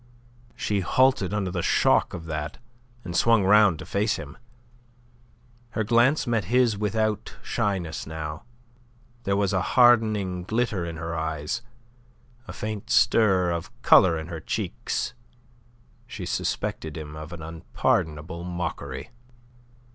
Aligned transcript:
She 0.55 0.79
halted 0.79 1.31
under 1.31 1.51
the 1.51 1.61
shock 1.61 2.15
of 2.15 2.25
that, 2.25 2.57
and 3.03 3.15
swung 3.15 3.43
round 3.43 3.77
to 3.77 3.85
face 3.85 4.15
him. 4.15 4.35
Her 5.77 5.83
glance 5.83 6.25
met 6.25 6.45
his 6.45 6.73
own 6.73 6.79
without 6.79 7.35
shyness 7.43 8.07
now; 8.07 8.41
there 9.25 9.35
was 9.37 9.53
a 9.53 9.61
hardening 9.61 10.41
glitter 10.43 10.87
in 10.87 10.97
her 10.97 11.15
eyes, 11.15 11.61
a 12.47 12.51
faint 12.51 12.89
stir 12.89 13.51
of 13.51 13.69
colour 13.83 14.17
in 14.17 14.25
her 14.29 14.39
cheeks. 14.39 15.13
She 16.07 16.25
suspected 16.25 16.97
him 16.97 17.15
of 17.15 17.31
an 17.31 17.43
unpardonable 17.43 18.43
mockery. 18.43 19.11